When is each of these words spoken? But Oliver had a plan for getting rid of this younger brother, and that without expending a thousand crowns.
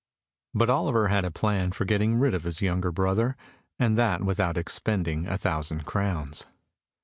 But 0.55 0.71
Oliver 0.71 1.09
had 1.09 1.25
a 1.25 1.29
plan 1.29 1.71
for 1.73 1.85
getting 1.85 2.15
rid 2.15 2.33
of 2.33 2.41
this 2.41 2.59
younger 2.59 2.91
brother, 2.91 3.37
and 3.77 3.99
that 3.99 4.23
without 4.23 4.57
expending 4.57 5.27
a 5.27 5.37
thousand 5.37 5.85
crowns. 5.85 6.47